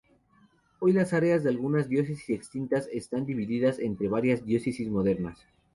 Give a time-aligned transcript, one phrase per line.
[0.79, 5.45] Hoy las áreas de algunas diócesis extintas están divididas entre varias diócesis modernas.